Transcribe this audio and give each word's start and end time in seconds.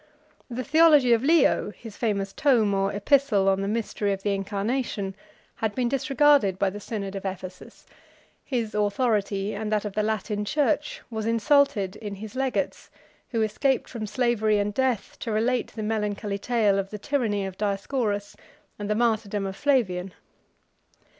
The 0.49 0.63
theology 0.63 1.13
of 1.13 1.21
Leo, 1.21 1.69
his 1.77 1.95
famous 1.95 2.33
tome 2.33 2.73
or 2.73 2.91
epistle 2.91 3.47
on 3.47 3.61
the 3.61 3.67
mystery 3.67 4.11
of 4.11 4.23
the 4.23 4.33
incarnation, 4.33 5.13
had 5.57 5.75
been 5.75 5.87
disregarded 5.89 6.57
by 6.57 6.71
the 6.71 6.79
synod 6.79 7.15
of 7.15 7.23
Ephesus: 7.23 7.85
his 8.43 8.73
authority, 8.73 9.53
and 9.53 9.71
that 9.71 9.85
of 9.85 9.93
the 9.93 10.01
Latin 10.01 10.43
church, 10.43 11.03
was 11.11 11.27
insulted 11.27 11.97
in 11.97 12.15
his 12.15 12.35
legates, 12.35 12.89
who 13.29 13.43
escaped 13.43 13.87
from 13.87 14.07
slavery 14.07 14.57
and 14.57 14.73
death 14.73 15.19
to 15.19 15.31
relate 15.31 15.67
the 15.67 15.83
melancholy 15.83 16.39
tale 16.39 16.79
of 16.79 16.89
the 16.89 16.97
tyranny 16.97 17.45
of 17.45 17.55
Dioscorus 17.59 18.35
and 18.79 18.89
the 18.89 18.95
martyrdom 18.95 19.45
of 19.45 19.55
Flavian. 19.55 20.13